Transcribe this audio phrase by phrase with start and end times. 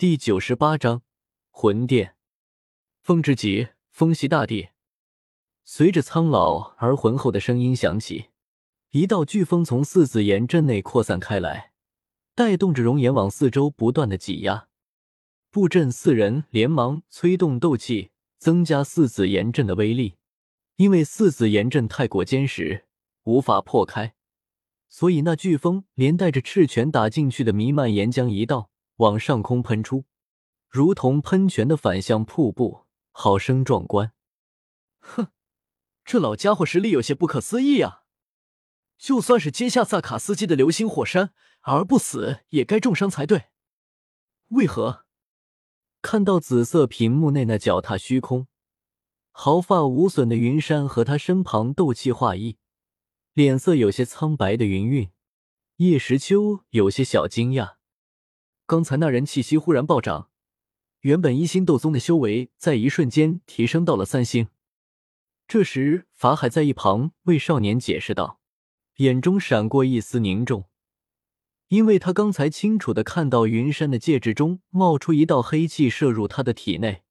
[0.00, 1.02] 第九十八章
[1.50, 2.14] 魂殿。
[3.02, 4.70] 风之极，风袭大地。
[5.66, 8.30] 随着苍老而浑厚的声音响起，
[8.92, 11.72] 一道飓风从四子岩阵内扩散开来，
[12.34, 14.68] 带动着熔岩往四周不断的挤压。
[15.50, 20.14] 布阵四人连忙催动斗气，增加四子岩阵的威力。
[20.76, 22.86] 因为四子岩阵太过坚实，
[23.24, 24.14] 无法破开，
[24.88, 28.70] 所以那飓风连带着赤拳打进去的弥漫岩浆一道。
[29.00, 30.04] 往上空喷出，
[30.68, 34.12] 如同喷泉的反向瀑布，好生壮观。
[34.98, 35.28] 哼，
[36.04, 38.04] 这老家伙实力有些不可思议啊！
[38.98, 41.32] 就算是接下萨卡斯基的流星火山
[41.62, 43.46] 而不死，也该重伤才对。
[44.48, 45.06] 为何？
[46.02, 48.48] 看到紫色屏幕内那脚踏虚空、
[49.30, 52.58] 毫发无损的云山和他身旁斗气化翼、
[53.32, 55.10] 脸色有些苍白的云韵，
[55.76, 57.79] 叶时秋有些小惊讶。
[58.70, 60.30] 刚才那人气息忽然暴涨，
[61.00, 64.46] 原本一星斗宗的修为在一瞬间提升到了三星。
[65.48, 68.38] 这时，法海在一旁为少年解释道，
[68.98, 70.66] 眼中闪过一丝凝重，
[71.66, 77.02] 因为他刚才清楚的看到云山的戒指中冒出一道黑气，射入他的体内，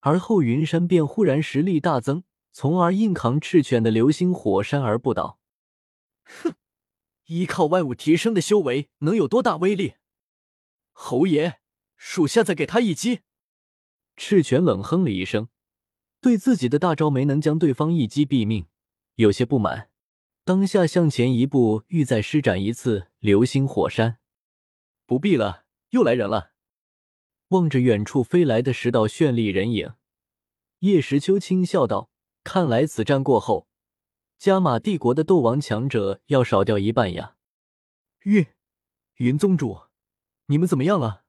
[0.00, 5.38] 而后云山便忽然实力大增，从而硬扛赤犬的流星火山而不倒。
[6.24, 6.54] 哼，
[7.26, 9.96] 依靠外物提升的修为能有多大威力？
[11.04, 11.58] 侯爷，
[11.96, 13.22] 属下再给他一击。
[14.16, 15.48] 赤犬冷哼了一声，
[16.20, 18.68] 对自己的大招没能将对方一击毙命，
[19.16, 19.90] 有些不满。
[20.44, 24.20] 当下向前一步，欲再施展一次流星火山。
[25.04, 26.52] 不必了，又来人了。
[27.48, 29.94] 望着远处飞来的十道绚丽人影，
[30.78, 32.10] 叶时秋轻笑道
[32.44, 33.66] ：“看来此战过后，
[34.38, 37.34] 加玛帝国的斗王强者要少掉一半呀。”
[38.22, 38.46] 云
[39.16, 39.80] 云宗主。
[40.52, 41.24] 你们怎么样了？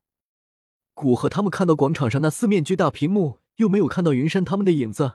[0.93, 5.13] 古河他们看到广场上那四面巨大屏幕，又没有看到云山他们的影子，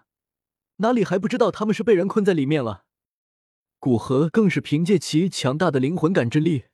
[0.77, 2.87] 哪里还不知道他们是被人困在里面了？
[3.79, 6.65] 古河更是凭借其强大的灵魂感知力，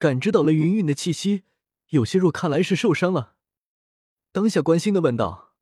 [0.00, 1.44] 感知到了云云的气息，
[1.90, 3.36] 有些弱，看来是受伤了。
[4.32, 5.54] 当下关心的问道：“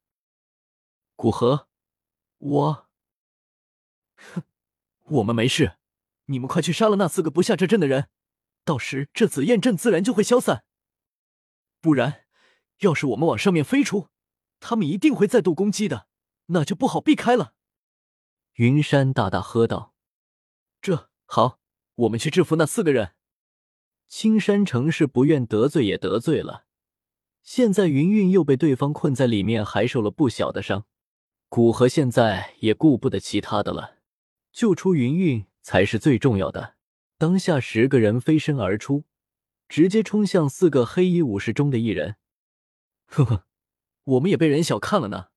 [1.15, 1.67] 古河，
[2.39, 2.87] 我……
[4.15, 4.41] 哼，
[5.05, 5.73] 我们没事，
[6.25, 8.09] 你们快去杀了那四个不下这阵的人，
[8.65, 10.63] 到时这紫焰阵自然就会消散。”
[11.81, 12.25] 不然，
[12.79, 14.09] 要是我们往上面飞出，
[14.59, 16.07] 他们一定会再度攻击的，
[16.47, 17.53] 那就不好避开了。
[18.55, 19.93] 云山大大喝道
[20.81, 21.59] ：“这好，
[21.95, 23.13] 我们去制服那四个人。”
[24.09, 26.65] 青山城是不愿得罪也得罪了，
[27.43, 30.85] 现在云韵又被对方困在里面，还受了不小的伤。
[31.47, 33.97] 古河现在也顾不得其他的了，
[34.51, 36.75] 救出云韵才是最重要的。
[37.17, 39.05] 当下十个人飞身而出。
[39.69, 42.15] 直接冲向四个黑衣武士中的一人，
[43.05, 43.45] 呵呵，
[44.03, 45.27] 我们也被人小看了呢。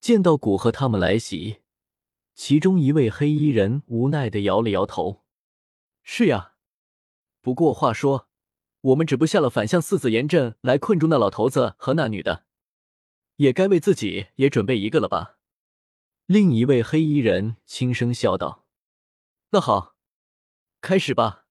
[0.00, 1.60] 见到古河他们来袭，
[2.34, 5.24] 其中一位黑衣人无奈的摇了摇头
[6.02, 6.54] ：“是呀，
[7.42, 8.30] 不过话说，
[8.80, 12.46] 我们只不下了反向四子岩阵来困住那老头子和那女的，
[13.36, 15.36] 也该为自己也准备一个了吧？”
[16.24, 18.64] 另一位黑衣人轻声笑道
[19.52, 19.96] ：“那好，
[20.80, 21.44] 开始吧。”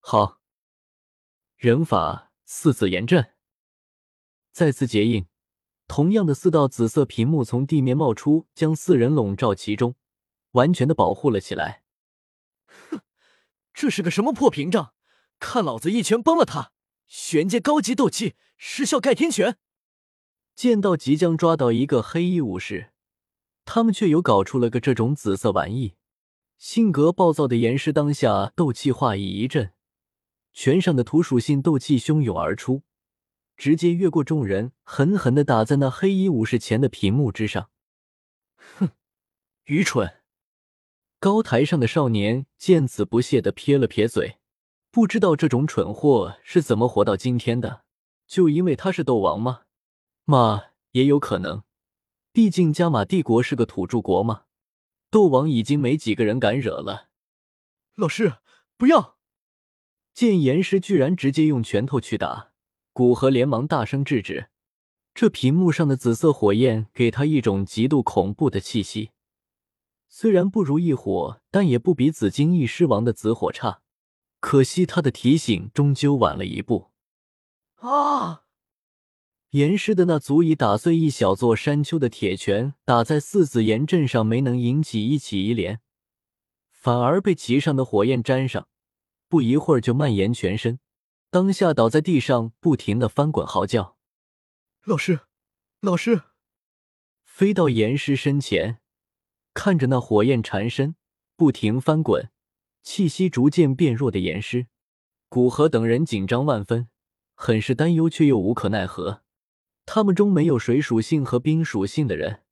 [0.00, 0.43] 好。
[1.56, 3.32] 人法四字严阵
[4.52, 5.26] 再次结印，
[5.88, 9.96] 同样的四道紫色屏幕从地面冒出，将四人笼罩其中，
[10.52, 11.82] 完全的保护了起来。
[12.66, 13.00] 哼，
[13.72, 14.94] 这是个什么破屏障？
[15.38, 16.72] 看老子一拳崩了他！
[17.06, 19.58] 玄阶高级斗气，失效盖天拳。
[20.54, 22.92] 见到即将抓到一个黑衣武士，
[23.64, 25.96] 他们却又搞出了个这种紫色玩意。
[26.56, 29.73] 性格暴躁的岩师当下斗气化翼一阵。
[30.54, 32.82] 拳上的土属性斗气汹涌而出，
[33.56, 37.68] 直接越过众人，狠狠的打在那黑衣武士前的屏幕之上。
[38.56, 38.90] 哼，
[39.64, 40.22] 愚蠢！
[41.18, 44.38] 高台上的少年见此不屑的撇了撇嘴，
[44.90, 47.84] 不知道这种蠢货是怎么活到今天的。
[48.26, 49.62] 就因为他是斗王吗？
[50.24, 51.64] 嘛，也有可能。
[52.32, 54.44] 毕竟加玛帝国是个土著国嘛，
[55.10, 57.08] 斗王已经没几个人敢惹了。
[57.96, 58.38] 老师，
[58.76, 59.13] 不要！
[60.14, 62.52] 见岩师居然直接用拳头去打，
[62.92, 64.48] 古河连忙大声制止。
[65.12, 69.10] 这屏幕上的紫色火焰给他一种极度恐怖的气息，
[70.08, 73.80] 虽然不如异火，但也不比紫金翼狮王的紫火差。
[74.38, 76.90] 可惜他的提醒终究晚了一步。
[77.76, 78.42] 啊！
[79.50, 85.80] 岩师的那足以打碎一小座山丘的铁拳，打在四子岩阵上，没能引起一起一连，
[86.70, 88.68] 反而被其上的火焰沾上。
[89.34, 90.78] 不一会儿就蔓延全身，
[91.28, 93.96] 当下倒在地上，不停的翻滚嚎叫。
[94.84, 95.22] 老师，
[95.80, 96.22] 老师，
[97.24, 98.78] 飞到岩师身前，
[99.52, 100.94] 看着那火焰缠身、
[101.34, 102.30] 不停翻滚、
[102.84, 104.68] 气息逐渐变弱的岩师，
[105.28, 106.86] 古河等人紧张万分，
[107.34, 109.24] 很是担忧，却又无可奈何。
[109.84, 112.44] 他们中没有水属性和冰属性的人，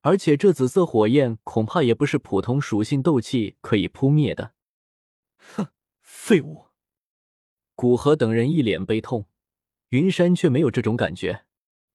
[0.00, 4.54] 而且这紫色火焰恐怕也不是普通属性斗气可以扑灭的。
[5.54, 5.68] 哼，
[6.22, 6.66] 废物！
[7.74, 9.26] 古河等人一脸悲痛，
[9.88, 11.46] 云山却没有这种感觉。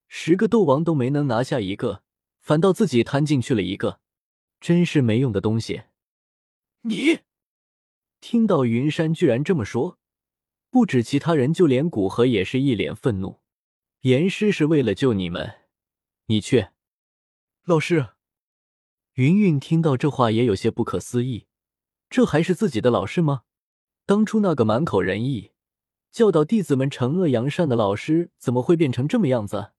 [0.07, 2.03] 十个斗王都没能拿下一个，
[2.41, 4.01] 反倒自己摊进去了一个，
[4.59, 5.83] 真是没用的东西。
[6.81, 7.19] 你
[8.19, 9.99] 听到云山居然这么说，
[10.71, 13.39] 不止其他人，就连古河也是一脸愤怒。
[14.01, 15.59] 严师是为了救你们，
[16.25, 16.73] 你却……
[17.63, 18.09] 老师，
[19.13, 21.45] 云云听到这话也有些不可思议，
[22.09, 23.43] 这还是自己的老师吗？
[24.05, 25.51] 当初那个满口仁义。
[26.11, 29.73] 教导弟子们惩恶扬善的老师怎么会变成这么样子？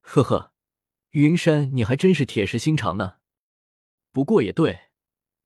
[0.00, 0.52] 呵呵，
[1.10, 3.16] 云山，你还真是铁石心肠呢。
[4.10, 4.88] 不过也对，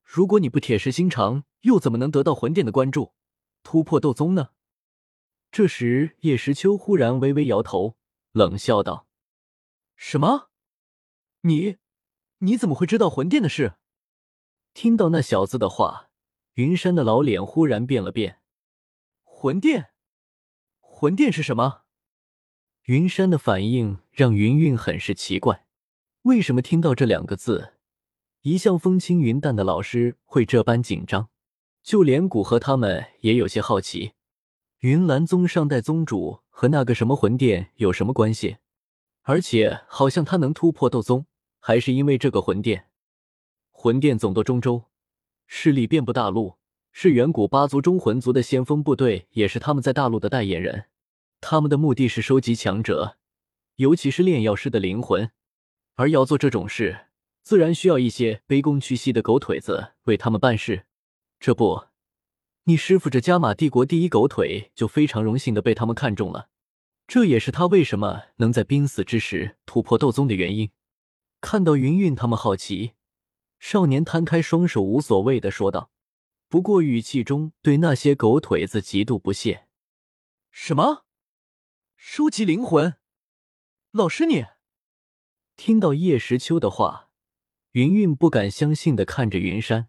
[0.05, 3.15] 如果你不铁石心肠，又怎么能得到魂殿的关注，
[3.65, 4.51] 突破斗宗呢？
[5.51, 7.97] 这时，叶时秋忽然微微摇头，
[8.31, 9.09] 冷笑道
[9.97, 10.51] ：“什么？
[11.41, 11.79] 你，
[12.39, 13.75] 你怎么会知道魂殿的事？”
[14.75, 16.11] 听到那小子的话，
[16.55, 18.39] 云山的老脸忽然变了变。
[19.25, 19.91] 魂殿。
[20.81, 21.83] 魂殿是什么？
[22.85, 25.67] 云山的反应让云韵很是奇怪。
[26.23, 27.75] 为什么听到这两个字，
[28.43, 31.29] 一向风轻云淡的老师会这般紧张？
[31.83, 34.13] 就连古河他们也有些好奇。
[34.79, 38.59] 云岚宗上代宗主和那个什么魂殿有什么关系？
[39.23, 41.27] 而且好像他能突破斗宗，
[41.59, 42.91] 还是因为这个魂殿。
[43.73, 44.85] 魂殿总舵中州，
[45.47, 46.55] 势力遍布大陆，
[46.93, 50.87] 是远古八族中魂族的先锋部队，也是他们在大陆的代言人。
[51.41, 53.17] 他们的目的是收集强者，
[53.77, 55.31] 尤其是炼药师的灵魂，
[55.97, 57.07] 而要做这种事，
[57.43, 60.87] 自然需要一些卑躬屈膝的狗腿子为他们办事。
[61.39, 61.85] 这不，
[62.65, 66.49] 你师傅这加玛帝国第一狗腿就非常荣幸的被他们看中了，
[67.07, 70.71] 这也是他为什么能在濒死之时突破斗宗的原因。
[71.43, 72.93] 看到云云他们好奇，
[73.67, 75.91] 少年摊开双手，无所谓的说道，
[76.51, 79.67] 不过语气中对那些狗腿子极度不屑。
[80.51, 81.07] 什么？
[81.97, 82.97] 收集灵魂，
[83.91, 84.45] 老师你
[85.57, 87.09] 听到叶时秋的话，
[87.71, 89.89] 云云不敢相信的看着云山，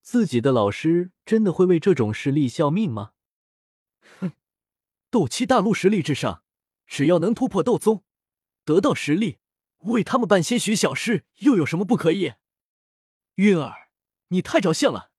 [0.00, 3.14] 自己的老师真的会为这种事立效命吗？
[4.20, 4.30] 哼，
[5.10, 6.44] 斗气大陆实力至上，
[6.86, 8.04] 只要能突破斗宗，
[8.64, 9.38] 得到实力，
[9.78, 12.34] 为他们办些许小事，又有什么不可以？
[13.38, 13.90] 韵儿，
[14.30, 15.12] 你太着相了！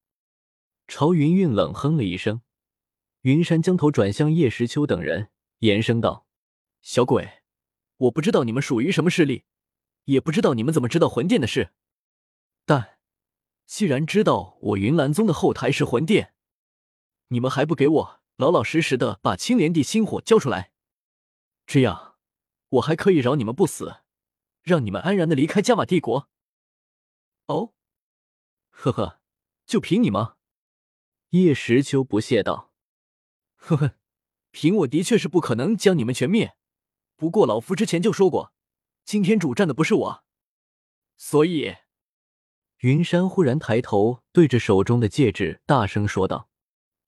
[0.89, 2.41] 朝云云冷哼了一声，
[3.21, 6.27] 云山将头转向叶时秋等人，严声道。
[6.81, 7.43] 小鬼，
[7.95, 9.45] 我不知道你们属于什么势力，
[10.03, 11.71] 也不知道你们怎么知道魂殿的事。
[12.65, 12.99] 但
[13.65, 16.33] 既然知道我云岚宗的后台是魂殿，
[17.29, 20.73] 你们还不给我老老实实的把青莲地心火交出来？
[21.65, 22.17] 这样，
[22.67, 24.01] 我还可以饶你们不死，
[24.61, 26.29] 让你们安然的离开加玛帝国。
[27.45, 27.73] 哦，
[28.81, 29.19] 呵呵，
[29.65, 30.37] 就凭你吗？
[31.31, 32.71] 叶时秋不屑道。
[33.57, 33.95] 呵呵，
[34.51, 36.55] 凭我的确是不可能将你们全灭。
[37.17, 38.53] 不过老夫之前就说过，
[39.03, 40.23] 今天主战的不是我，
[41.17, 41.75] 所以，
[42.77, 46.49] 云山忽然抬头对着手中的戒指大声说道：“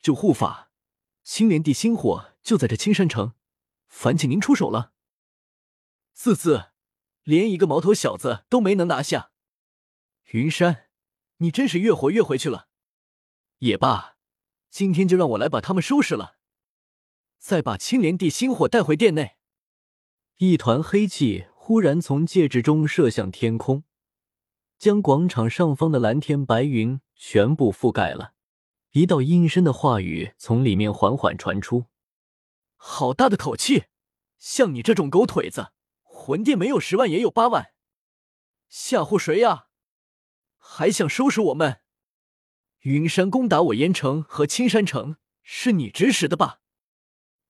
[0.02, 0.72] 就护法，
[1.24, 3.34] 青莲地心火就在这青山城，
[3.88, 4.92] 烦请您出手了。”
[6.12, 6.72] 四字，
[7.24, 9.32] 连一个毛头小子都没能拿下。
[10.32, 10.90] 云山，
[11.42, 12.68] 你真是越活越回去了。
[13.60, 14.16] 也罢，
[14.70, 16.38] 今天就让我来把他们收拾了，
[17.40, 19.38] 再把青莲地心火带回殿内。
[20.38, 23.84] 一团黑气忽然从戒指中射向天空，
[24.78, 28.34] 将广场上方的蓝天白云全部覆盖了。
[28.92, 31.86] 一道阴森的话语从里面缓缓传出
[32.76, 33.86] ：“好大的口气！
[34.38, 35.72] 像你这种狗腿子，
[36.04, 37.74] 魂殿没有十万也有八万，
[38.70, 39.70] 吓唬谁呀？
[40.64, 41.82] 还想收拾我们？
[42.84, 46.62] 云山攻打我燕城和青山城，是你指使的吧？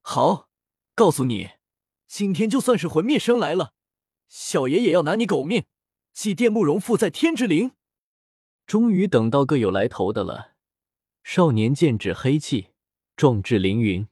[0.01, 0.49] 好，
[0.95, 1.51] 告诉你。”
[2.07, 3.73] 今天就算是魂灭生来了，
[4.27, 5.63] 小爷也要拿你狗命！
[6.11, 7.71] 祭奠慕容复在天之灵。
[8.67, 10.55] 终于等到个有来头的了。
[11.23, 12.71] 少年剑指黑气，
[13.15, 14.05] 壮志凌云。